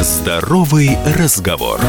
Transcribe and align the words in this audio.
Здоровый 0.00 0.96
разговор. 1.04 1.80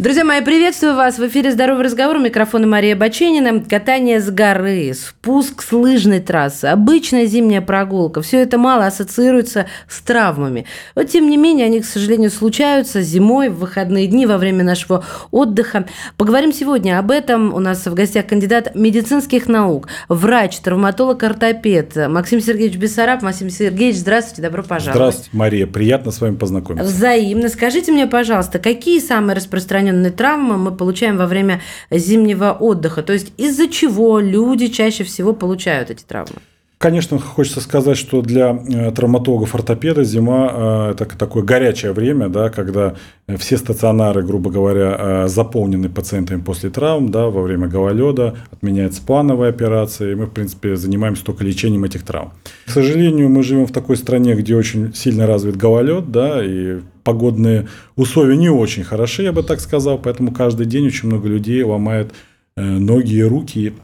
Друзья 0.00 0.24
мои, 0.24 0.40
приветствую 0.40 0.94
вас. 0.94 1.18
В 1.18 1.26
эфире 1.26 1.52
«Здоровый 1.52 1.84
разговор». 1.84 2.16
У 2.16 2.20
микрофона 2.20 2.66
Мария 2.66 2.96
Баченина. 2.96 3.60
Катание 3.60 4.22
с 4.22 4.30
горы, 4.30 4.94
спуск 4.94 5.60
с 5.60 5.72
лыжной 5.72 6.20
трассы, 6.20 6.64
обычная 6.64 7.26
зимняя 7.26 7.60
прогулка. 7.60 8.22
Все 8.22 8.40
это 8.40 8.56
мало 8.56 8.86
ассоциируется 8.86 9.66
с 9.90 10.00
травмами. 10.00 10.64
Но, 10.94 11.02
тем 11.02 11.28
не 11.28 11.36
менее, 11.36 11.66
они, 11.66 11.82
к 11.82 11.84
сожалению, 11.84 12.30
случаются 12.30 13.02
зимой, 13.02 13.50
в 13.50 13.58
выходные 13.58 14.06
дни, 14.06 14.24
во 14.24 14.38
время 14.38 14.64
нашего 14.64 15.04
отдыха. 15.32 15.84
Поговорим 16.16 16.54
сегодня 16.54 16.98
об 16.98 17.10
этом. 17.10 17.52
У 17.52 17.58
нас 17.58 17.84
в 17.84 17.92
гостях 17.92 18.26
кандидат 18.26 18.74
медицинских 18.74 19.48
наук, 19.48 19.88
врач, 20.08 20.60
травматолог, 20.60 21.22
ортопед 21.22 21.94
Максим 22.08 22.40
Сергеевич 22.40 22.78
Бессараб. 22.78 23.20
Максим 23.20 23.50
Сергеевич, 23.50 23.98
здравствуйте, 23.98 24.40
добро 24.40 24.62
пожаловать. 24.62 24.94
Здравствуйте, 24.94 25.30
Мария. 25.36 25.66
Приятно 25.66 26.10
с 26.10 26.22
вами 26.22 26.36
познакомиться. 26.36 26.88
Взаимно. 26.88 27.50
Скажите 27.50 27.92
мне, 27.92 28.06
пожалуйста, 28.06 28.58
какие 28.58 28.98
самые 28.98 29.36
распространенные 29.36 29.89
распространенные 29.90 30.12
травмы 30.12 30.56
мы 30.56 30.72
получаем 30.72 31.16
во 31.16 31.26
время 31.26 31.60
зимнего 31.90 32.56
отдыха? 32.58 33.02
То 33.02 33.12
есть 33.12 33.32
из-за 33.36 33.68
чего 33.68 34.20
люди 34.20 34.68
чаще 34.68 35.04
всего 35.04 35.32
получают 35.32 35.90
эти 35.90 36.04
травмы? 36.04 36.40
Конечно, 36.80 37.18
хочется 37.18 37.60
сказать, 37.60 37.98
что 37.98 38.22
для 38.22 38.52
э, 38.52 38.90
травматологов 38.92 39.54
ортопеда 39.54 40.02
зима 40.02 40.50
э,– 40.50 40.90
это 40.92 41.04
такое 41.14 41.42
горячее 41.42 41.92
время, 41.92 42.30
да, 42.30 42.48
когда 42.48 42.94
все 43.36 43.58
стационары, 43.58 44.22
грубо 44.22 44.50
говоря, 44.50 44.96
э, 44.98 45.28
заполнены 45.28 45.90
пациентами 45.90 46.40
после 46.40 46.70
травм, 46.70 47.10
да, 47.10 47.26
во 47.26 47.42
время 47.42 47.68
гололеда, 47.68 48.34
отменяются 48.50 49.02
плановые 49.02 49.50
операции, 49.50 50.12
и 50.12 50.14
мы, 50.14 50.24
в 50.24 50.30
принципе, 50.30 50.74
занимаемся 50.74 51.22
только 51.22 51.44
лечением 51.44 51.84
этих 51.84 52.02
травм. 52.02 52.32
К 52.64 52.70
сожалению, 52.70 53.28
мы 53.28 53.42
живем 53.42 53.66
в 53.66 53.72
такой 53.72 53.98
стране, 53.98 54.34
где 54.34 54.56
очень 54.56 54.94
сильно 54.94 55.26
развит 55.26 55.58
гололед, 55.58 56.10
да, 56.10 56.42
и 56.42 56.78
погодные 57.04 57.68
условия 57.94 58.38
не 58.38 58.48
очень 58.48 58.84
хороши, 58.84 59.22
я 59.22 59.32
бы 59.32 59.42
так 59.42 59.60
сказал, 59.60 59.98
поэтому 59.98 60.32
каждый 60.32 60.64
день 60.64 60.86
очень 60.86 61.10
много 61.10 61.28
людей 61.28 61.62
ломает 61.62 62.14
ноги 62.56 63.16
и 63.16 63.22
руки. 63.22 63.74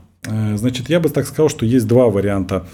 Значит, 0.56 0.88
я 0.88 0.98
бы 0.98 1.08
так 1.08 1.24
сказал, 1.26 1.48
что 1.48 1.64
есть 1.64 1.86
два 1.86 2.06
варианта 2.06 2.66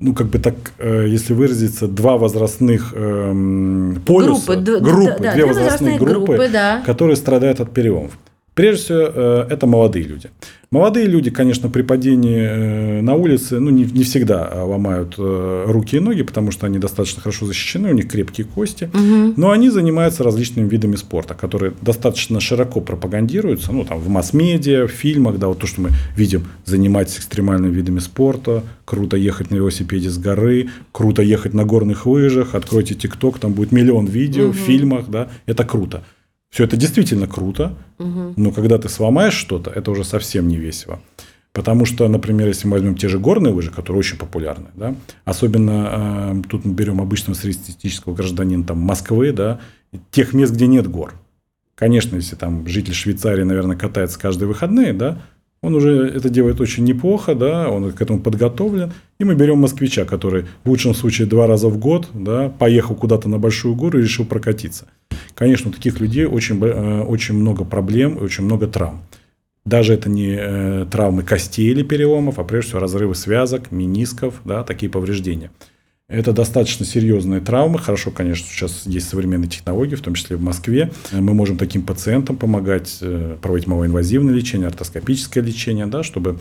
ну, 0.00 0.14
как 0.14 0.28
бы 0.28 0.38
так, 0.38 0.54
э, 0.78 1.06
если 1.08 1.34
выразиться, 1.34 1.88
два 1.88 2.16
возрастных 2.16 2.92
э, 2.94 3.94
полюса, 4.06 4.56
группы, 4.56 4.80
группы 4.80 5.22
да, 5.22 5.32
две 5.32 5.44
возрастные 5.44 5.98
группы, 5.98 6.34
группы 6.34 6.48
да. 6.52 6.82
которые 6.86 7.16
страдают 7.16 7.60
от 7.60 7.72
переломов. 7.72 8.12
Прежде 8.58 8.82
всего, 8.82 8.98
э, 8.98 9.46
это 9.50 9.68
молодые 9.68 10.04
люди. 10.04 10.30
Молодые 10.72 11.06
люди, 11.06 11.30
конечно, 11.30 11.70
при 11.70 11.82
падении 11.82 12.40
э, 12.40 13.00
на 13.02 13.14
улице 13.14 13.60
ну, 13.60 13.70
не, 13.70 13.84
не 13.84 14.02
всегда 14.02 14.48
а, 14.50 14.64
ломают 14.64 15.14
э, 15.16 15.64
руки 15.68 15.96
и 15.96 16.00
ноги, 16.00 16.22
потому 16.24 16.50
что 16.50 16.66
они 16.66 16.80
достаточно 16.80 17.22
хорошо 17.22 17.46
защищены, 17.46 17.90
у 17.90 17.94
них 17.94 18.08
крепкие 18.08 18.48
кости. 18.48 18.90
Угу. 18.92 19.34
Но 19.36 19.52
они 19.52 19.70
занимаются 19.70 20.24
различными 20.24 20.68
видами 20.68 20.96
спорта, 20.96 21.34
которые 21.34 21.72
достаточно 21.82 22.40
широко 22.40 22.80
пропагандируются 22.80 23.70
ну, 23.70 23.84
там, 23.84 24.00
в 24.00 24.08
масс-медиа, 24.08 24.88
в 24.88 24.90
фильмах. 24.90 25.38
Да, 25.38 25.46
вот 25.46 25.60
то, 25.60 25.68
что 25.68 25.82
мы 25.82 25.90
видим, 26.16 26.48
занимайтесь 26.64 27.18
экстремальными 27.18 27.72
видами 27.72 28.00
спорта, 28.00 28.64
круто 28.84 29.16
ехать 29.16 29.52
на 29.52 29.54
велосипеде 29.54 30.10
с 30.10 30.18
горы, 30.18 30.70
круто 30.90 31.22
ехать 31.22 31.54
на 31.54 31.64
горных 31.64 32.06
лыжах, 32.06 32.56
откройте 32.56 32.96
ТикТок, 32.96 33.38
там 33.38 33.52
будет 33.52 33.70
миллион 33.70 34.06
видео 34.06 34.46
угу. 34.46 34.52
в 34.52 34.56
фильмах. 34.56 35.04
Да, 35.08 35.28
это 35.46 35.62
круто. 35.62 36.02
Все 36.50 36.64
это 36.64 36.76
действительно 36.76 37.26
круто, 37.26 37.76
угу. 37.98 38.32
но 38.36 38.52
когда 38.52 38.78
ты 38.78 38.88
сломаешь 38.88 39.34
что-то, 39.34 39.70
это 39.70 39.90
уже 39.90 40.04
совсем 40.04 40.48
не 40.48 40.56
весело. 40.56 41.00
Потому 41.52 41.86
что, 41.86 42.06
например, 42.08 42.46
если 42.48 42.66
мы 42.66 42.74
возьмем 42.74 42.94
те 42.94 43.08
же 43.08 43.18
горные 43.18 43.52
лыжи, 43.52 43.70
которые 43.70 44.00
очень 44.00 44.16
популярны, 44.16 44.68
да, 44.74 44.94
особенно 45.24 46.42
э, 46.42 46.48
тут 46.48 46.64
мы 46.64 46.72
берем 46.72 47.00
обычного 47.00 47.36
среднестатистического 47.36 48.14
гражданина 48.14 48.64
там, 48.64 48.78
Москвы, 48.78 49.32
да, 49.32 49.60
тех 50.10 50.34
мест, 50.34 50.52
где 50.52 50.66
нет 50.66 50.88
гор. 50.88 51.14
Конечно, 51.74 52.16
если 52.16 52.36
там 52.36 52.66
житель 52.68 52.94
Швейцарии, 52.94 53.42
наверное, 53.42 53.76
катается 53.76 54.18
каждые 54.18 54.48
выходные, 54.48 54.92
да, 54.92 55.22
он 55.60 55.74
уже 55.74 56.08
это 56.08 56.28
делает 56.28 56.60
очень 56.60 56.84
неплохо, 56.84 57.34
да, 57.34 57.68
он 57.68 57.92
к 57.92 58.00
этому 58.00 58.20
подготовлен. 58.20 58.92
И 59.18 59.24
мы 59.24 59.34
берем 59.34 59.58
москвича, 59.58 60.04
который 60.04 60.46
в 60.64 60.68
лучшем 60.68 60.94
случае 60.94 61.26
два 61.26 61.46
раза 61.46 61.68
в 61.68 61.78
год 61.78 62.08
да, 62.14 62.48
поехал 62.48 62.94
куда-то 62.94 63.28
на 63.28 63.38
большую 63.38 63.74
гору 63.74 63.98
и 63.98 64.02
решил 64.02 64.24
прокатиться. 64.24 64.86
Конечно, 65.34 65.70
у 65.70 65.72
таких 65.72 66.00
людей 66.00 66.26
очень, 66.26 66.62
э, 66.62 67.02
очень 67.02 67.34
много 67.34 67.64
проблем 67.64 68.16
и 68.16 68.20
очень 68.20 68.44
много 68.44 68.68
травм. 68.68 69.00
Даже 69.64 69.94
это 69.94 70.08
не 70.08 70.36
э, 70.38 70.86
травмы 70.90 71.24
костей 71.24 71.70
или 71.70 71.82
переломов, 71.82 72.38
а 72.38 72.44
прежде 72.44 72.68
всего 72.68 72.80
разрывы 72.80 73.14
связок, 73.14 73.72
менисков, 73.72 74.40
да, 74.44 74.62
такие 74.62 74.90
повреждения. 74.90 75.50
Это 76.08 76.32
достаточно 76.32 76.86
серьезные 76.86 77.40
травмы. 77.40 77.78
Хорошо, 77.78 78.10
конечно, 78.10 78.46
сейчас 78.48 78.86
есть 78.86 79.10
современные 79.10 79.48
технологии, 79.48 79.94
в 79.94 80.00
том 80.00 80.14
числе 80.14 80.36
в 80.36 80.40
Москве. 80.40 80.90
Мы 81.12 81.34
можем 81.34 81.58
таким 81.58 81.82
пациентам 81.82 82.38
помогать 82.38 82.96
э, 83.02 83.36
проводить 83.42 83.66
малоинвазивное 83.66 84.32
лечение, 84.32 84.68
ортоскопическое 84.68 85.44
лечение, 85.44 85.84
да, 85.84 86.02
чтобы 86.02 86.38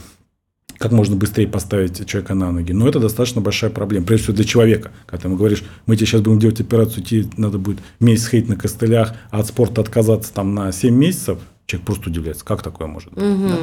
как 0.78 0.94
можно 0.94 1.18
быстрее 1.18 1.48
поставить 1.48 2.08
человека 2.08 2.34
на 2.34 2.54
ноги. 2.54 2.72
Но 2.72 2.88
это 2.88 3.02
достаточно 3.02 3.42
большая 3.42 3.70
проблема, 3.70 4.06
прежде 4.06 4.24
всего 4.24 4.38
для 4.38 4.46
человека. 4.46 4.92
Когда 5.06 5.24
ты 5.24 5.28
ему 5.28 5.38
говоришь, 5.38 5.64
мы 5.86 5.98
тебе 5.98 6.06
сейчас 6.06 6.22
будем 6.22 6.40
делать 6.40 6.62
операцию, 6.62 7.04
тебе 7.04 7.28
надо 7.36 7.58
будет 7.58 7.80
месяц 8.00 8.28
ходить 8.28 8.48
на 8.48 8.56
костылях, 8.56 9.16
а 9.32 9.40
от 9.40 9.48
спорта 9.48 9.82
отказаться 9.82 10.34
там 10.34 10.56
на 10.56 10.72
7 10.72 10.96
месяцев, 10.96 11.40
человек 11.66 11.86
просто 11.86 12.10
удивляется, 12.10 12.46
как 12.46 12.64
такое 12.64 12.88
может 12.88 13.12
быть. 13.12 13.22
Угу. 13.22 13.48
Да? 13.48 13.58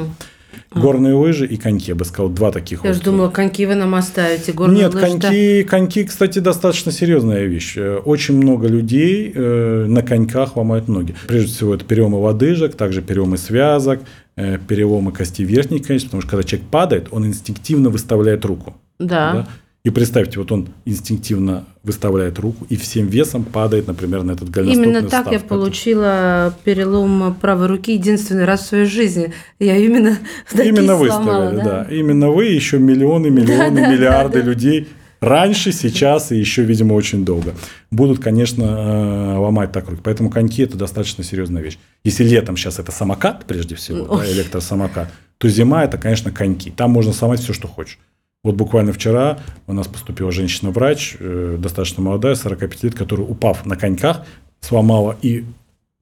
Горные 0.74 1.14
лыжи 1.14 1.46
и 1.46 1.56
коньки, 1.56 1.90
я 1.90 1.94
бы 1.94 2.04
сказал, 2.04 2.28
два 2.28 2.50
таких. 2.50 2.84
Я 2.84 2.92
же 2.92 3.00
думала, 3.00 3.28
коньки 3.28 3.66
вы 3.66 3.74
нам 3.74 3.94
оставите. 3.94 4.52
Горные 4.52 4.84
Нет, 4.84 4.94
лыжи, 4.94 5.06
коньки, 5.06 5.62
да? 5.62 5.68
коньки, 5.68 6.04
кстати, 6.04 6.38
достаточно 6.38 6.92
серьезная 6.92 7.44
вещь. 7.44 7.76
Очень 8.04 8.36
много 8.36 8.68
людей 8.68 9.32
э, 9.34 9.86
на 9.88 10.02
коньках 10.02 10.56
ломают 10.56 10.88
ноги. 10.88 11.14
Прежде 11.26 11.52
всего, 11.52 11.74
это 11.74 11.84
переломы 11.84 12.18
лодыжек, 12.18 12.74
также 12.74 13.02
переломы 13.02 13.38
связок, 13.38 14.00
э, 14.36 14.58
переломы 14.58 15.12
кости 15.12 15.42
верхней 15.42 15.78
конечности, 15.78 16.06
потому 16.06 16.22
что 16.22 16.30
когда 16.30 16.42
человек 16.48 16.68
падает, 16.68 17.08
он 17.10 17.26
инстинктивно 17.26 17.90
выставляет 17.90 18.44
руку. 18.44 18.74
Да. 18.98 19.32
да? 19.32 19.48
И 19.84 19.90
представьте, 19.90 20.38
вот 20.38 20.50
он 20.50 20.68
инстинктивно 20.86 21.66
выставляет 21.82 22.38
руку 22.38 22.66
и 22.70 22.76
всем 22.76 23.06
весом 23.06 23.44
падает, 23.44 23.86
например, 23.86 24.22
на 24.22 24.32
этот 24.32 24.48
голеностопный 24.48 24.92
Именно 24.92 25.10
так 25.10 25.30
я 25.30 25.38
получила 25.38 26.56
перелом 26.64 27.34
правой 27.34 27.66
руки 27.66 27.92
единственный 27.92 28.46
раз 28.46 28.62
в 28.62 28.66
своей 28.68 28.86
жизни. 28.86 29.34
Я 29.58 29.76
именно 29.76 30.18
Именно 30.54 30.96
вы 30.96 31.08
сломала, 31.08 31.50
да? 31.52 31.64
да. 31.64 31.86
Именно 31.90 32.30
вы, 32.30 32.46
еще 32.46 32.78
миллионы, 32.78 33.28
миллионы, 33.28 33.82
да, 33.82 33.88
миллиарды 33.90 34.38
да, 34.38 34.44
да. 34.44 34.50
людей 34.50 34.88
раньше, 35.20 35.70
сейчас 35.70 36.32
и 36.32 36.36
еще, 36.38 36.62
видимо, 36.62 36.94
очень 36.94 37.26
долго 37.26 37.54
будут, 37.90 38.20
конечно, 38.20 38.64
э, 38.64 39.36
ломать 39.36 39.72
так 39.72 39.86
руки. 39.90 40.00
Поэтому 40.02 40.30
коньки– 40.30 40.62
это 40.64 40.78
достаточно 40.78 41.22
серьезная 41.22 41.60
вещь. 41.60 41.78
Если 42.04 42.24
летом 42.24 42.56
сейчас 42.56 42.78
это 42.78 42.90
самокат, 42.90 43.44
прежде 43.46 43.74
всего, 43.74 44.16
да, 44.16 44.32
электросамокат, 44.32 45.12
то 45.36 45.46
зима– 45.46 45.84
это, 45.84 45.98
конечно, 45.98 46.30
коньки. 46.30 46.70
Там 46.70 46.90
можно 46.90 47.12
сломать 47.12 47.40
все, 47.40 47.52
что 47.52 47.68
хочешь. 47.68 47.98
Вот 48.44 48.54
буквально 48.54 48.92
вчера 48.92 49.38
у 49.66 49.72
нас 49.72 49.88
поступила 49.88 50.30
женщина-врач, 50.30 51.16
э, 51.18 51.56
достаточно 51.58 52.02
молодая, 52.02 52.34
45 52.34 52.84
лет, 52.84 52.94
которая, 52.94 53.26
упав 53.26 53.66
на 53.66 53.74
коньках, 53.74 54.24
сломала 54.60 55.16
и 55.22 55.44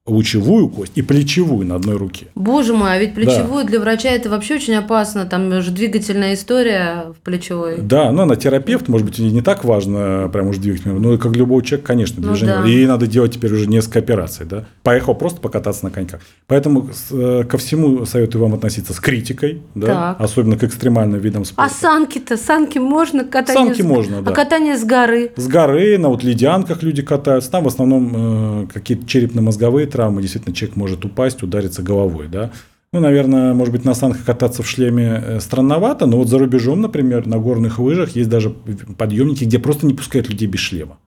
лучевую 0.05 0.67
кость 0.67 0.91
и 0.95 1.01
плечевую 1.01 1.65
на 1.65 1.75
одной 1.75 1.95
руке. 1.95 2.27
Боже 2.35 2.73
мой, 2.73 2.93
а 2.93 2.99
ведь 2.99 3.15
плечевую 3.15 3.63
да. 3.63 3.69
для 3.69 3.79
врача 3.79 4.09
это 4.09 4.29
вообще 4.29 4.55
очень 4.55 4.75
опасно. 4.75 5.25
Там 5.25 5.61
же 5.61 5.71
двигательная 5.71 6.33
история 6.33 7.05
в 7.17 7.23
плечевой. 7.23 7.77
Да, 7.77 8.11
но 8.11 8.23
она 8.23 8.35
терапевт, 8.35 8.89
может 8.89 9.07
быть, 9.07 9.19
и 9.19 9.31
не 9.31 9.41
так 9.41 9.63
важно 9.63 10.29
прям 10.33 10.49
уж 10.49 10.57
двигательная, 10.57 10.99
но 10.99 11.17
как 11.17 11.33
любой 11.37 11.63
человек, 11.63 11.87
конечно, 11.87 12.21
ну 12.21 12.29
движение. 12.29 12.57
Ну, 12.57 12.63
да. 12.63 12.67
Ей 12.67 12.85
надо 12.85 13.07
делать 13.07 13.33
теперь 13.33 13.53
уже 13.53 13.65
несколько 13.67 13.99
операций, 13.99 14.45
да. 14.45 14.65
Поехал 14.83 15.15
просто 15.15 15.39
покататься 15.39 15.85
на 15.85 15.91
коньках. 15.91 16.19
Поэтому 16.47 16.89
э, 17.11 17.43
ко 17.49 17.57
всему 17.57 18.05
советую 18.05 18.41
вам 18.41 18.55
относиться 18.55 18.93
с 18.93 18.99
критикой, 18.99 19.61
да, 19.73 20.17
особенно 20.19 20.57
к 20.57 20.65
экстремальным 20.65 21.21
видам 21.21 21.45
спорта. 21.45 21.71
А 21.71 21.73
санки-то, 21.73 22.35
санки 22.35 22.77
можно 22.77 23.23
катание? 23.23 23.67
Санки 23.67 23.81
с... 23.81 23.85
можно, 23.85 24.21
да. 24.21 24.31
А 24.31 24.33
катание 24.33 24.77
с 24.77 24.83
горы? 24.83 25.31
С 25.37 25.47
горы, 25.47 25.97
на 25.97 26.09
вот 26.09 26.25
ледянках 26.25 26.83
люди 26.83 27.01
катаются. 27.01 27.49
Там 27.49 27.63
в 27.63 27.67
основном 27.67 28.63
э, 28.63 28.67
какие-то 28.73 29.07
черепно-мозговые 29.07 29.92
травмы, 29.93 30.21
действительно 30.21 30.55
человек 30.55 30.75
может 30.75 31.05
упасть, 31.05 31.43
удариться 31.43 31.81
головой, 31.81 32.27
да. 32.27 32.51
Ну, 32.93 32.99
наверное, 32.99 33.55
может 33.55 33.73
быть, 33.73 33.85
на 33.85 33.95
санках 33.95 34.23
кататься 34.23 34.61
в 34.61 34.67
шлеме 34.67 35.21
э, 35.25 35.39
странновато, 35.39 36.05
но 36.05 36.17
вот 36.17 36.27
за 36.29 36.37
рубежом, 36.37 36.81
например, 36.81 37.25
на 37.25 37.39
горных 37.39 37.79
лыжах 37.79 38.15
есть 38.15 38.29
даже 38.29 38.51
подъемники, 38.51 39.45
где 39.45 39.57
просто 39.57 39.87
не 39.87 39.95
пускают 39.95 40.29
людей 40.29 40.47
без 40.47 40.59
шлема. 40.59 40.99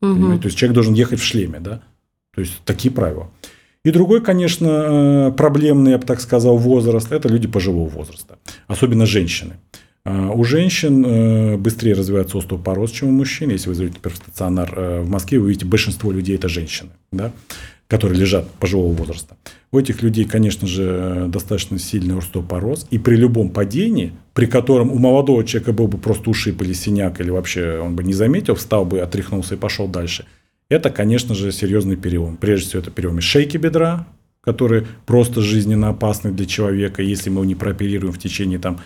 Угу. 0.00 0.38
То 0.38 0.46
есть 0.46 0.56
человек 0.56 0.74
должен 0.74 0.94
ехать 0.94 1.18
в 1.18 1.24
шлеме, 1.24 1.58
да. 1.58 1.82
То 2.34 2.40
есть 2.40 2.60
такие 2.64 2.94
правила. 2.94 3.30
И 3.84 3.90
другой, 3.90 4.20
конечно, 4.20 4.68
э, 4.68 5.32
проблемный, 5.36 5.90
я 5.90 5.98
бы 5.98 6.06
так 6.06 6.20
сказал, 6.20 6.56
возраст– 6.56 7.08
это 7.10 7.28
люди 7.28 7.48
пожилого 7.48 7.88
возраста, 7.88 8.38
особенно 8.68 9.04
женщины. 9.04 9.54
А, 10.04 10.30
у 10.30 10.44
женщин 10.44 11.04
э, 11.04 11.56
быстрее 11.56 11.94
развивается 11.94 12.38
остеопороз, 12.38 12.92
чем 12.92 13.08
у 13.08 13.12
мужчин. 13.12 13.50
Если 13.50 13.68
вы 13.68 13.74
зайдете, 13.74 13.98
например, 13.98 14.16
в 14.16 14.22
стационар 14.22 14.74
в 15.02 15.08
Москве, 15.08 15.40
вы 15.40 15.46
увидите, 15.46 15.66
большинство 15.66 16.12
людей– 16.12 16.36
это 16.38 16.48
женщины. 16.48 16.90
Да? 17.10 17.32
Которые 17.88 18.18
лежат 18.18 18.50
пожилого 18.52 18.92
возраста. 18.92 19.36
У 19.70 19.78
этих 19.78 20.02
людей, 20.02 20.24
конечно 20.24 20.66
же, 20.66 21.26
достаточно 21.28 21.78
сильный 21.78 22.16
остеопороз. 22.16 22.86
И 22.90 22.98
при 22.98 23.16
любом 23.16 23.50
падении, 23.50 24.12
при 24.32 24.46
котором 24.46 24.90
у 24.90 24.98
молодого 24.98 25.44
человека 25.44 25.72
был 25.72 25.88
бы 25.88 25.98
просто 25.98 26.30
ушиб 26.30 26.62
или 26.62 26.72
синяк, 26.72 27.20
или 27.20 27.30
вообще 27.30 27.78
он 27.78 27.94
бы 27.96 28.02
не 28.02 28.14
заметил, 28.14 28.54
встал 28.54 28.84
бы, 28.84 29.00
отряхнулся 29.00 29.54
и 29.54 29.58
пошел 29.58 29.88
дальше, 29.88 30.26
это, 30.68 30.90
конечно 30.90 31.34
же, 31.34 31.52
серьезный 31.52 31.96
перелом. 31.96 32.36
Прежде 32.36 32.68
всего, 32.68 32.82
это 32.82 32.90
перелом 32.90 33.20
шейки 33.20 33.58
бедра, 33.58 34.06
который 34.40 34.86
просто 35.06 35.40
жизненно 35.40 35.88
опасный 35.88 36.32
для 36.32 36.46
человека, 36.46 37.02
если 37.02 37.30
мы 37.30 37.36
его 37.36 37.44
не 37.44 37.54
прооперируем 37.54 38.12
в 38.12 38.18
течение 38.18 38.58
там, 38.58 38.80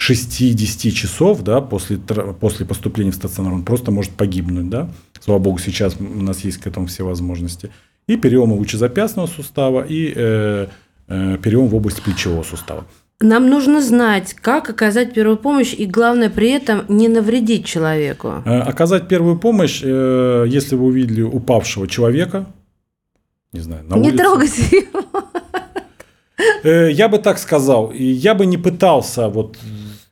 6-10 0.00 0.90
часов 0.90 1.42
да, 1.42 1.60
после, 1.60 1.98
после 1.98 2.66
поступления 2.66 3.12
в 3.12 3.14
стационар, 3.14 3.52
он 3.52 3.64
просто 3.64 3.90
может 3.90 4.12
погибнуть. 4.12 4.68
Да? 4.68 4.90
Слава 5.20 5.38
богу, 5.38 5.58
сейчас 5.58 5.96
у 5.98 6.22
нас 6.22 6.40
есть 6.44 6.58
к 6.58 6.66
этому 6.66 6.86
все 6.86 7.04
возможности. 7.04 7.70
И 8.06 8.16
переломы 8.16 8.56
лучезапястного 8.56 9.26
сустава, 9.26 9.84
и 9.88 10.12
э, 10.14 10.66
э, 11.08 11.38
перелом 11.42 11.68
в 11.68 11.74
области 11.74 12.00
плечевого 12.00 12.42
сустава. 12.42 12.84
Нам 13.20 13.48
нужно 13.48 13.80
знать, 13.80 14.34
как 14.34 14.68
оказать 14.68 15.14
первую 15.14 15.36
помощь, 15.36 15.72
и 15.72 15.86
главное 15.86 16.30
при 16.30 16.50
этом 16.50 16.84
не 16.88 17.08
навредить 17.08 17.64
человеку. 17.64 18.42
Э, 18.44 18.60
оказать 18.60 19.08
первую 19.08 19.38
помощь, 19.38 19.80
э, 19.82 20.44
если 20.48 20.76
вы 20.76 20.86
увидели 20.86 21.22
упавшего 21.22 21.86
человека, 21.86 22.46
не 23.52 23.60
знаю, 23.60 23.84
на 23.84 23.94
не 23.96 24.08
улице. 24.08 24.18
трогайте 24.18 24.62
его. 24.76 25.04
Э, 26.64 26.90
я 26.90 27.08
бы 27.08 27.18
так 27.18 27.38
сказал, 27.38 27.92
я 27.92 28.34
бы 28.34 28.46
не 28.46 28.58
пытался 28.58 29.28
вот 29.28 29.56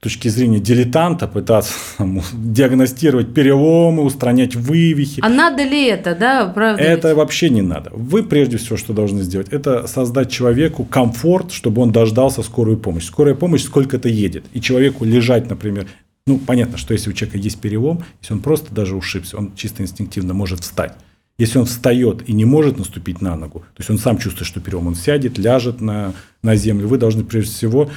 точки 0.03 0.27
зрения 0.27 0.59
дилетанта 0.59 1.29
пытаться 1.29 1.75
там, 1.99 2.21
диагностировать 2.33 3.33
переломы, 3.33 4.03
устранять 4.03 4.57
вывихи. 4.57 5.21
А 5.23 5.29
надо 5.29 5.63
ли 5.63 5.87
это, 5.87 6.17
да, 6.17 6.47
правда? 6.49 6.83
Это 6.83 7.09
ведь? 7.09 7.17
вообще 7.17 7.51
не 7.51 7.63
надо. 7.63 7.91
Вы 7.95 8.25
прежде 8.25 8.57
всего, 8.57 8.77
что 8.77 8.93
должны 8.93 9.23
сделать, 9.23 9.49
это 9.51 9.87
создать 9.87 10.31
человеку 10.31 10.85
комфорт, 10.85 11.53
чтобы 11.53 11.83
он 11.83 11.93
дождался 11.93 12.43
скорую 12.43 12.79
помощь. 12.79 13.05
Скорая 13.05 13.37
помощь 13.37 13.63
сколько-то 13.63 14.09
едет. 14.09 14.45
И 14.53 14.61
человеку 14.61 15.05
лежать, 15.05 15.49
например, 15.49 15.87
ну, 16.27 16.39
понятно, 16.39 16.79
что 16.79 16.95
если 16.95 17.11
у 17.11 17.13
человека 17.13 17.39
есть 17.39 17.61
перелом, 17.61 18.05
если 18.21 18.35
он 18.35 18.41
просто 18.41 18.75
даже 18.75 18.97
ушибся, 18.97 19.37
он 19.39 19.55
чисто 19.55 19.85
инстинктивно 19.85 20.35
может 20.35 20.61
встать. 20.61 20.95
Если 21.39 21.59
он 21.59 21.65
встает 21.65 22.29
и 22.29 22.33
не 22.33 22.45
может 22.45 22.79
наступить 22.79 23.21
на 23.21 23.37
ногу, 23.37 23.61
то 23.61 23.81
есть 23.81 23.91
он 23.91 23.99
сам 23.99 24.19
чувствует, 24.19 24.47
что 24.47 24.61
перелом, 24.61 24.89
он 24.89 24.95
сядет, 24.95 25.39
ляжет 25.39 25.81
на, 25.81 26.13
на 26.43 26.57
землю, 26.57 26.87
вы 26.87 26.99
должны 26.99 27.25
прежде 27.25 27.53
всего 27.53 27.91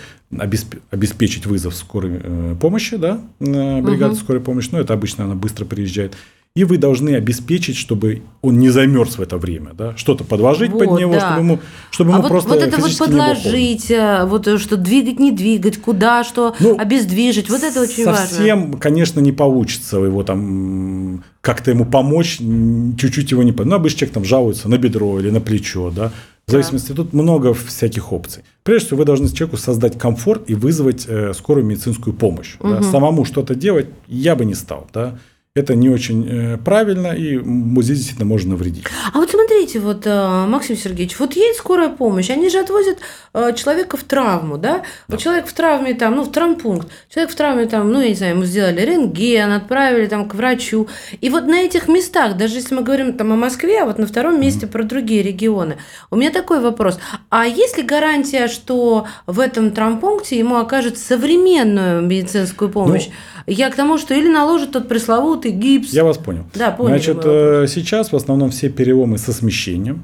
обеспечить 0.89 1.45
вызов 1.45 1.75
скорой 1.75 2.21
э, 2.23 2.55
помощи, 2.59 2.97
да, 2.97 3.21
бригады 3.39 4.13
угу. 4.13 4.15
скорой 4.15 4.41
помощи, 4.41 4.69
но 4.71 4.79
это 4.79 4.93
обычно 4.93 5.25
она 5.25 5.35
быстро 5.35 5.65
приезжает, 5.65 6.15
и 6.55 6.63
вы 6.63 6.77
должны 6.77 7.15
обеспечить, 7.15 7.75
чтобы 7.75 8.21
он 8.41 8.59
не 8.59 8.69
замерз 8.69 9.17
в 9.17 9.21
это 9.21 9.37
время, 9.37 9.71
да, 9.73 9.95
что-то 9.97 10.23
подложить 10.23 10.71
вот, 10.71 10.85
под 10.85 10.99
него, 10.99 11.13
да. 11.13 11.19
чтобы 11.19 11.39
ему, 11.41 11.59
чтобы 11.91 12.11
а 12.11 12.13
ему 12.13 12.21
вот, 12.23 12.29
просто 12.29 12.49
вот 12.49 12.63
это 12.63 12.79
вот 12.79 12.97
подложить, 12.97 13.89
не 13.89 14.25
вот 14.25 14.47
э, 14.47 14.57
что 14.57 14.77
двигать, 14.77 15.19
не 15.19 15.33
двигать, 15.33 15.81
куда, 15.81 16.23
что 16.23 16.55
ну, 16.61 16.77
обездвижить, 16.77 17.49
вот 17.49 17.61
это 17.61 17.81
очень 17.81 18.05
совсем, 18.05 18.05
важно. 18.05 18.27
Совсем, 18.27 18.73
конечно, 18.75 19.19
не 19.19 19.33
получится 19.33 19.97
его 19.97 20.23
там 20.23 21.25
как-то 21.41 21.71
ему 21.71 21.85
помочь, 21.85 22.37
чуть-чуть 22.37 23.31
его 23.31 23.43
не... 23.43 23.51
Ну, 23.51 23.75
обычно 23.75 23.99
человек 23.99 24.13
там 24.13 24.23
жалуется 24.23 24.69
на 24.69 24.77
бедро 24.77 25.19
или 25.19 25.31
на 25.31 25.41
плечо, 25.41 25.91
да, 25.93 26.13
в 26.47 26.51
зависимости, 26.51 26.89
да. 26.89 26.95
тут 26.95 27.11
много 27.11 27.53
всяких 27.53 28.13
опций. 28.13 28.43
Прежде 28.63 28.85
всего, 28.87 28.99
вы 28.99 29.05
должны 29.05 29.27
человеку 29.27 29.57
создать 29.57 29.99
комфорт 29.99 30.49
и 30.49 30.53
вызвать 30.53 31.05
э, 31.05 31.33
скорую 31.33 31.65
медицинскую 31.65 32.15
помощь. 32.15 32.55
Угу. 32.61 32.69
Да. 32.69 32.83
Самому 32.83 33.25
что-то 33.25 33.55
делать 33.55 33.87
я 34.07 34.37
бы 34.37 34.45
не 34.45 34.53
стал. 34.53 34.87
Да 34.93 35.17
это 35.55 35.73
не 35.73 35.89
очень 35.89 36.27
э, 36.29 36.57
правильно, 36.57 37.13
и 37.13 37.39
здесь 37.81 37.99
действительно 37.99 38.25
можно 38.25 38.51
навредить. 38.51 38.83
А 39.13 39.17
вот 39.19 39.31
смотрите, 39.31 39.79
вот, 39.79 40.05
э, 40.05 40.45
Максим 40.47 40.75
Сергеевич, 40.75 41.17
вот 41.17 41.33
едет 41.37 41.55
скорая 41.55 41.87
помощь, 41.87 42.29
они 42.29 42.49
же 42.49 42.59
отвозят 42.59 42.97
э, 43.33 43.53
человека 43.55 43.95
в 43.95 44.03
травму, 44.03 44.57
да? 44.57 44.79
да? 44.79 44.83
Вот 45.07 45.21
человек 45.21 45.47
в 45.47 45.53
травме, 45.53 45.93
там, 45.93 46.17
ну, 46.17 46.23
в 46.23 46.31
травмпункт, 46.33 46.89
человек 47.09 47.31
в 47.31 47.35
травме, 47.35 47.67
там, 47.67 47.89
ну, 47.89 48.01
я 48.01 48.09
не 48.09 48.15
знаю, 48.15 48.35
ему 48.35 48.43
сделали 48.43 48.81
рентген, 48.81 49.53
отправили 49.53 50.07
там 50.07 50.27
к 50.27 50.35
врачу. 50.35 50.89
И 51.21 51.29
вот 51.29 51.47
на 51.47 51.61
этих 51.61 51.87
местах, 51.87 52.35
даже 52.35 52.55
если 52.55 52.75
мы 52.75 52.81
говорим 52.81 53.13
там 53.13 53.31
о 53.31 53.37
Москве, 53.37 53.83
а 53.83 53.85
вот 53.85 53.97
на 53.97 54.07
втором 54.07 54.41
месте 54.41 54.65
mm-hmm. 54.65 54.71
про 54.71 54.83
другие 54.83 55.23
регионы, 55.23 55.77
у 56.11 56.17
меня 56.17 56.31
такой 56.31 56.59
вопрос. 56.59 56.99
А 57.29 57.45
есть 57.45 57.77
ли 57.77 57.83
гарантия, 57.83 58.49
что 58.49 59.07
в 59.25 59.39
этом 59.39 59.71
травмпункте 59.71 60.37
ему 60.37 60.57
окажут 60.57 60.97
современную 60.97 62.01
медицинскую 62.01 62.69
помощь? 62.69 63.07
Ну, 63.07 63.13
я 63.47 63.69
к 63.69 63.75
тому, 63.75 63.97
что 63.97 64.15
или 64.15 64.27
наложат 64.27 64.71
тот 64.71 64.87
пресловутый 64.87 65.44
ты 65.45 65.51
гипс. 65.51 65.93
Я 65.93 66.03
вас 66.03 66.17
понял. 66.17 66.45
Да, 66.55 66.71
понял. 66.71 66.89
Значит, 66.89 67.19
э, 67.23 67.67
сейчас 67.67 68.11
в 68.11 68.15
основном 68.15 68.49
все 68.49 68.69
переломы 68.69 69.19
со 69.19 69.31
смещением, 69.31 70.03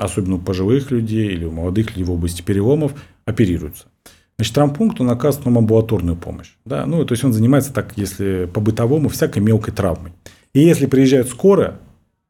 особенно 0.00 0.34
у 0.34 0.38
пожилых 0.38 0.90
людей 0.90 1.28
или 1.28 1.46
у 1.46 1.50
молодых 1.50 1.90
людей 1.90 2.04
в 2.04 2.10
области 2.10 2.42
переломов, 2.42 2.92
оперируются. 3.24 3.86
Значит, 4.36 4.54
травмпункт, 4.54 5.00
он 5.00 5.08
оказывает 5.08 5.46
нам 5.46 5.58
амбулаторную 5.58 6.16
помощь. 6.16 6.50
Да? 6.66 6.84
Ну, 6.84 7.02
то 7.06 7.12
есть, 7.12 7.24
он 7.24 7.32
занимается 7.32 7.72
так, 7.72 7.94
если 7.96 8.46
по-бытовому, 8.52 9.08
всякой 9.08 9.40
мелкой 9.40 9.72
травмой. 9.72 10.12
И 10.52 10.60
если 10.60 10.84
приезжает 10.84 11.28
скорая, 11.28 11.78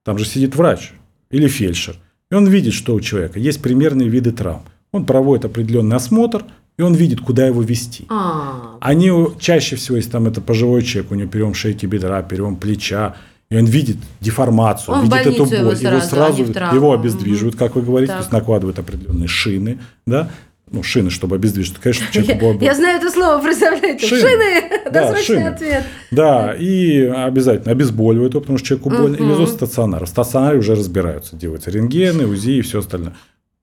там 0.05 0.17
же 0.17 0.25
сидит 0.25 0.55
врач 0.55 0.93
или 1.31 1.49
фельдшер, 1.49 1.97
и 2.31 2.35
он 2.35 2.47
видит, 2.47 2.75
что 2.75 2.95
у 2.95 3.01
человека 3.01 3.41
есть 3.41 3.61
примерные 3.61 4.09
виды 4.09 4.31
травм. 4.31 4.63
Он 4.93 5.05
проводит 5.05 5.47
определенный 5.47 5.97
осмотр, 5.97 6.45
и 6.77 6.83
он 6.83 6.95
видит, 6.95 7.21
куда 7.21 7.47
его 7.47 7.63
вести. 7.63 8.07
А. 8.09 8.77
Они 8.81 9.11
чаще 9.39 9.77
всего, 9.77 9.97
если 9.97 10.11
там 10.11 10.27
это 10.27 10.41
пожилой 10.41 10.83
человек, 10.83 11.13
у 11.13 11.15
него 11.15 11.31
перелом 11.31 11.55
шейки 11.55 11.87
бедра, 11.87 12.23
перелом 12.23 12.57
плеча, 12.57 13.17
и 13.51 13.57
он 13.57 13.67
видит 13.67 13.99
деформацию, 14.21 14.95
он 14.95 15.05
видит 15.05 15.27
эту 15.27 15.45
боль, 15.45 15.55
его 15.55 16.01
сразу, 16.01 16.43
его, 16.43 16.53
сразу 16.53 16.75
его 16.75 16.93
обездвиживают, 16.93 17.57
как 17.57 17.77
вы 17.77 17.83
говорите, 17.83 18.09
так. 18.09 18.19
то 18.19 18.23
есть 18.23 18.33
накладывают 18.33 18.79
определенные 18.79 19.29
шины, 19.29 19.79
да, 20.07 20.31
ну, 20.71 20.83
шины, 20.83 21.11
чтобы 21.11 21.37
обездвижить. 21.37 21.77
Конечно, 21.77 22.07
человеку 22.11 22.41
было 22.41 22.53
бы... 22.55 22.65
Я 22.65 22.75
знаю 22.75 22.99
это 22.99 23.11
слово, 23.11 23.41
представляете? 23.41 24.07
Шины! 24.07 24.21
шины. 24.21 24.91
Да, 24.91 25.17
шины. 25.17 25.47
ответ. 25.47 25.85
Да, 26.11 26.55
и 26.55 27.03
обязательно 27.03 27.71
обезболивают 27.71 28.33
его, 28.33 28.41
потому 28.41 28.59
что 28.59 28.69
человеку 28.69 28.91
больно, 28.91 29.17
угу. 29.17 29.25
и 29.25 29.29
везут 29.29 29.51
стационар. 29.51 30.05
В 30.05 30.09
стационаре 30.09 30.59
уже 30.59 30.75
разбираются, 30.75 31.37
делаются 31.37 31.71
рентгены, 31.71 32.27
УЗИ 32.27 32.59
и 32.59 32.61
все 32.63 32.81
остальное. 32.81 33.15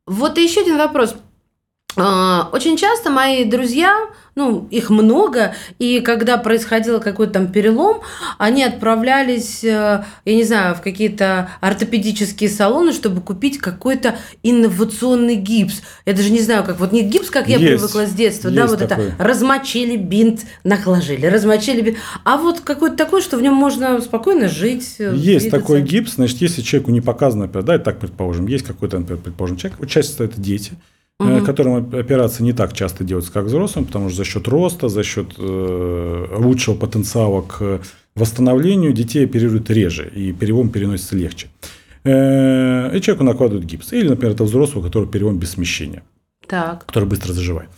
Вот 0.05 0.37
еще 0.37 0.61
один 0.61 0.77
вопрос. 0.77 1.15
А, 1.97 2.49
очень 2.53 2.77
часто 2.77 3.09
мои 3.09 3.43
друзья, 3.43 3.93
ну, 4.35 4.67
их 4.71 4.89
много, 4.89 5.53
и 5.77 5.99
когда 5.99 6.38
происходил 6.38 7.01
какой-то 7.01 7.33
там 7.33 7.51
перелом, 7.51 8.01
они 8.38 8.63
отправлялись, 8.63 9.61
э, 9.63 10.03
я 10.23 10.35
не 10.35 10.43
знаю, 10.45 10.75
в 10.75 10.81
какие-то 10.81 11.49
ортопедические 11.59 12.49
салоны, 12.49 12.93
чтобы 12.93 13.19
купить 13.19 13.57
какой-то 13.57 14.15
инновационный 14.41 15.35
гипс. 15.35 15.81
Я 16.05 16.13
даже 16.13 16.29
не 16.29 16.39
знаю, 16.39 16.63
как 16.63 16.79
вот 16.79 16.93
не 16.93 17.01
гипс, 17.01 17.29
как 17.29 17.49
я 17.49 17.57
есть, 17.57 17.73
привыкла 17.73 18.05
с 18.05 18.13
детства, 18.13 18.49
да, 18.49 18.67
вот 18.67 18.79
такой. 18.79 19.09
это 19.09 19.15
размочили 19.23 19.97
бинт, 19.97 20.45
нахложили, 20.63 21.25
размочили 21.25 21.81
бинт, 21.81 21.97
а 22.23 22.37
вот 22.37 22.61
какой-то 22.61 22.95
такой, 22.95 23.21
что 23.21 23.35
в 23.35 23.41
нем 23.41 23.53
можно 23.53 23.99
спокойно 23.99 24.47
жить. 24.47 24.95
Э, 24.99 25.11
есть 25.13 25.23
двигаться. 25.23 25.51
такой 25.51 25.81
гипс, 25.81 26.13
значит, 26.13 26.37
если 26.37 26.61
человеку 26.61 26.92
не 26.92 27.01
показано, 27.01 27.47
да, 27.47 27.77
так 27.80 27.99
предположим, 27.99 28.47
есть 28.47 28.66
какой-то, 28.66 28.97
например, 28.97 29.21
предположим, 29.21 29.57
человек, 29.57 29.85
часто 29.89 30.23
это 30.23 30.39
дети, 30.39 30.71
угу. 31.21 31.45
которым 31.45 31.94
операции 31.94 32.44
не 32.44 32.54
так 32.54 32.73
часто 32.73 33.04
делаются, 33.04 33.31
как 33.31 33.45
взрослым, 33.45 33.85
потому 33.85 34.09
что 34.09 34.18
за 34.18 34.23
счет 34.23 34.47
роста, 34.47 34.90
за 34.90 35.04
счет 35.04 35.33
э, 35.37 36.25
лучшего 36.37 36.75
потенциала 36.75 37.42
к 37.42 37.81
восстановлению 38.16 38.94
детей 38.94 39.25
оперируют 39.25 39.69
реже, 39.69 40.09
и 40.13 40.31
перелом 40.31 40.69
переносится 40.69 41.16
легче. 41.16 41.47
Э, 42.04 42.95
и 42.95 43.01
человеку 43.01 43.23
накладывают 43.23 43.66
гипс. 43.66 43.94
Или, 43.94 44.09
например, 44.09 44.33
это 44.33 44.44
взрослый, 44.44 44.83
у 44.83 44.85
которого 44.85 45.09
перелом 45.09 45.37
без 45.37 45.51
смещения, 45.51 46.04
так. 46.47 46.85
который 46.85 47.07
быстро 47.07 47.33
заживает. 47.33 47.69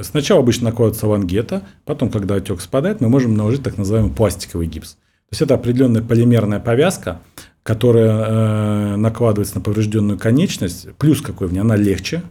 Сначала 0.00 0.40
обычно 0.40 0.70
накладывается 0.70 1.06
лангета, 1.06 1.64
потом, 1.84 2.08
когда 2.08 2.36
отек 2.36 2.62
спадает, 2.62 3.02
мы 3.02 3.10
можем 3.10 3.34
наложить 3.34 3.62
так 3.62 3.76
называемый 3.76 4.10
пластиковый 4.10 4.66
гипс. 4.66 4.92
То 5.32 5.34
есть 5.34 5.42
это 5.42 5.54
определенная 5.54 6.02
полимерная 6.02 6.60
повязка, 6.60 7.20
которая 7.62 8.10
э, 8.10 8.96
накладывается 8.96 9.56
на 9.56 9.60
поврежденную 9.60 10.18
конечность, 10.18 10.88
плюс 10.98 11.20
какой 11.20 11.48
в 11.48 11.52
ней, 11.52 11.60
она 11.60 11.76
легче, 11.76 12.22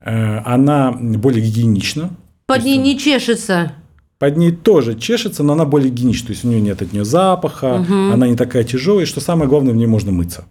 э, 0.00 0.38
она 0.44 0.92
более 0.92 1.42
гигиенична. 1.42 2.10
Под 2.46 2.64
ней 2.64 2.76
не 2.76 2.98
чешется. 2.98 3.72
Под 4.18 4.36
ней 4.36 4.52
тоже 4.52 4.98
чешется, 4.98 5.42
но 5.42 5.54
она 5.54 5.64
более 5.64 5.90
гигиенична, 5.90 6.26
то 6.28 6.32
есть 6.32 6.44
у 6.44 6.48
нее 6.48 6.60
нет 6.60 6.82
от 6.82 6.92
нее 6.92 7.04
запаха, 7.04 7.80
угу. 7.80 8.12
она 8.12 8.28
не 8.28 8.36
такая 8.36 8.64
тяжелая, 8.64 9.04
и 9.04 9.08
что 9.08 9.20
самое 9.20 9.48
главное, 9.48 9.72
в 9.72 9.76
ней 9.76 9.86
можно 9.86 10.12
мыться. 10.12 10.44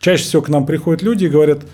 Чаще 0.00 0.22
всего 0.22 0.42
к 0.42 0.48
нам 0.48 0.66
приходят 0.66 1.02
люди 1.02 1.24
и 1.24 1.28
говорят, 1.28 1.66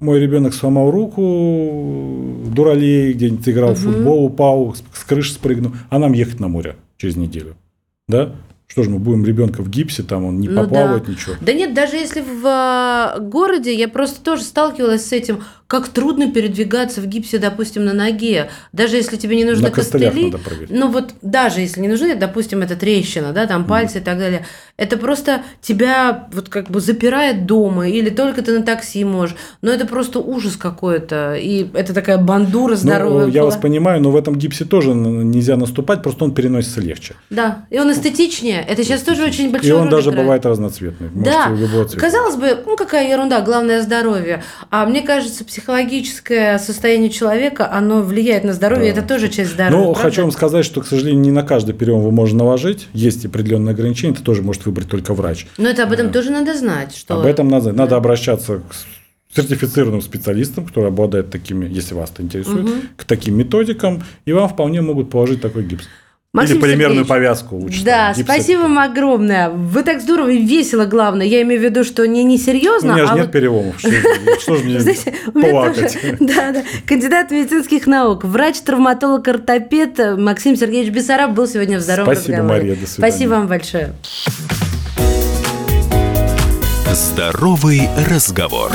мой 0.00 0.20
ребенок 0.20 0.54
сломал 0.54 0.90
руку, 0.90 2.42
дуралей, 2.46 3.12
где-нибудь 3.14 3.48
играл 3.48 3.70
угу. 3.70 3.78
в 3.78 3.82
футбол, 3.82 4.24
упал, 4.26 4.76
с 4.92 5.04
крыши 5.04 5.32
спрыгнул, 5.32 5.72
а 5.90 5.98
нам 5.98 6.12
ехать 6.12 6.38
на 6.38 6.46
море 6.46 6.76
через 6.98 7.16
неделю. 7.16 7.56
Да? 8.06 8.32
Что 8.66 8.82
же 8.82 8.90
мы 8.90 8.98
будем 8.98 9.24
ребенка 9.24 9.62
в 9.62 9.68
гипсе, 9.68 10.02
там 10.02 10.24
он 10.24 10.40
не 10.40 10.48
ну, 10.48 10.62
поплавает, 10.62 11.04
да. 11.04 11.12
ничего. 11.12 11.34
Да 11.40 11.52
нет, 11.52 11.74
даже 11.74 11.96
если 11.96 12.22
в 12.22 12.44
э, 12.44 13.20
городе, 13.20 13.74
я 13.74 13.88
просто 13.88 14.22
тоже 14.22 14.42
сталкивалась 14.42 15.06
с 15.06 15.12
этим, 15.12 15.44
как 15.66 15.88
трудно 15.88 16.30
передвигаться 16.30 17.00
в 17.00 17.06
гипсе, 17.06 17.38
допустим, 17.38 17.84
на 17.84 17.94
ноге. 17.94 18.50
Даже 18.72 18.96
если 18.96 19.16
тебе 19.16 19.34
не 19.36 19.44
нужно 19.44 19.68
На 19.68 19.70
костыли. 19.74 20.04
надо 20.30 20.38
проверить. 20.38 20.70
Ну 20.70 20.88
вот 20.90 21.14
даже 21.22 21.60
если 21.60 21.80
не 21.80 21.88
нужны, 21.88 22.14
допустим, 22.14 22.60
это 22.62 22.76
трещина, 22.76 23.32
да, 23.32 23.46
там 23.46 23.64
пальцы 23.64 23.98
и 23.98 24.00
так 24.02 24.18
далее, 24.18 24.44
это 24.76 24.96
просто 24.98 25.42
тебя 25.62 26.28
вот 26.32 26.48
как 26.48 26.70
бы 26.70 26.80
запирает 26.80 27.46
дома, 27.46 27.88
или 27.88 28.10
только 28.10 28.42
ты 28.42 28.58
на 28.58 28.62
такси 28.64 29.04
можешь. 29.04 29.36
Но 29.62 29.70
это 29.70 29.86
просто 29.86 30.18
ужас 30.20 30.56
какой-то. 30.56 31.34
И 31.36 31.66
это 31.74 31.94
такая 31.94 32.18
бандура 32.18 32.72
Ну, 32.72 32.76
здоровая. 32.76 33.26
я 33.28 33.40
была. 33.40 33.50
вас 33.50 33.60
понимаю, 33.60 34.02
но 34.02 34.10
в 34.10 34.16
этом 34.16 34.36
гипсе 34.36 34.64
тоже 34.66 34.90
нельзя 34.92 35.56
наступать, 35.56 36.02
просто 36.02 36.24
он 36.24 36.34
переносится 36.34 36.80
легче. 36.82 37.14
Да, 37.30 37.64
и 37.70 37.78
он 37.78 37.90
эстетичнее. 37.90 38.64
Это 38.68 38.84
сейчас 38.84 39.00
тоже 39.02 39.24
очень 39.24 39.50
большой 39.50 39.70
И 39.70 39.72
он 39.72 39.88
даже 39.88 40.10
играет. 40.10 40.24
бывает 40.24 40.46
разноцветный. 40.46 41.08
Можете 41.10 41.30
Да, 41.94 41.98
казалось 41.98 42.36
бы, 42.36 42.62
ну 42.66 42.76
какая 42.76 43.08
ерунда, 43.10 43.40
главное 43.40 43.80
здоровье. 43.82 44.42
А 44.70 44.84
мне 44.86 45.00
кажется, 45.02 45.44
психологическое 45.54 46.58
состояние 46.58 47.10
человека, 47.10 47.70
оно 47.70 48.02
влияет 48.02 48.42
на 48.42 48.52
здоровье, 48.54 48.92
Да. 48.92 48.98
это 48.98 49.08
тоже 49.08 49.28
часть 49.28 49.52
здоровья. 49.52 49.76
Но 49.76 49.92
правда? 49.92 50.02
хочу 50.02 50.22
вам 50.22 50.32
сказать, 50.32 50.64
что, 50.64 50.80
к 50.80 50.86
сожалению, 50.86 51.20
не 51.20 51.30
на 51.30 51.44
каждый 51.44 51.76
прием 51.76 52.00
вы 52.00 52.10
можете 52.10 52.38
наложить. 52.38 52.88
Есть 52.92 53.24
определенные 53.24 53.72
ограничения, 53.72 54.14
это 54.14 54.24
тоже 54.24 54.42
может 54.42 54.66
выбрать 54.66 54.88
только 54.88 55.14
врач. 55.14 55.46
Но 55.56 55.68
это 55.68 55.84
об 55.84 55.92
этом 55.92 56.10
тоже 56.10 56.30
надо 56.30 56.58
знать, 56.58 56.96
что 56.96 57.20
Об 57.20 57.26
этом 57.26 57.48
надо, 57.48 57.70
надо 57.70 57.94
обращаться 57.94 58.62
к 58.68 59.36
сертифицированным 59.36 60.02
специалистам, 60.02 60.66
которые 60.66 60.88
обладают 60.88 61.30
такими, 61.30 61.68
если 61.72 61.94
вас 61.94 62.10
это 62.12 62.22
интересует, 62.22 62.68
к 62.96 63.04
таким 63.04 63.36
методикам, 63.36 64.02
и 64.24 64.32
вам 64.32 64.48
вполне 64.48 64.80
могут 64.80 65.08
положить 65.08 65.40
такой 65.40 65.62
гипс. 65.62 65.84
Максим 66.34 66.56
Или 66.56 66.62
полимерную 66.62 67.04
Сергеевич, 67.04 67.08
повязку 67.08 67.56
лучше. 67.58 67.84
Да, 67.84 68.12
там, 68.12 68.24
спасибо 68.24 68.62
вам 68.62 68.80
огромное. 68.80 69.50
Вы 69.50 69.84
так 69.84 70.00
здорово 70.00 70.30
и 70.30 70.44
весело, 70.44 70.84
главное. 70.84 71.24
Я 71.24 71.42
имею 71.42 71.60
в 71.60 71.64
виду, 71.64 71.84
что 71.84 72.04
не, 72.08 72.24
не 72.24 72.38
У 72.92 72.96
меня 72.96 73.06
же 73.06 73.12
а 73.12 73.14
нет 73.14 73.26
вот- 73.26 73.32
переломов. 73.32 73.78
Что, 73.78 73.90
что 74.40 74.56
же 74.56 74.64
мне 74.64 74.80
Знаете, 74.80 75.14
у 75.32 75.38
меня 75.38 75.50
плакать? 75.50 75.92
тоже, 76.02 76.16
да, 76.20 76.50
да, 76.52 76.62
кандидат 76.88 77.30
медицинских 77.30 77.86
наук, 77.86 78.24
врач-травматолог, 78.24 79.28
ортопед 79.28 80.18
Максим 80.18 80.56
Сергеевич 80.56 80.92
Бессараб 80.92 81.30
был 81.30 81.46
сегодня 81.46 81.78
в 81.78 81.82
здоровом 81.82 82.12
Спасибо, 82.12 82.38
разговоре. 82.38 82.60
Мария, 82.62 82.74
до 82.80 82.86
свидания. 82.88 83.12
Спасибо 83.12 83.30
вам 83.30 83.46
большое. 83.46 83.92
Здоровый 86.92 87.88
разговор. 88.10 88.72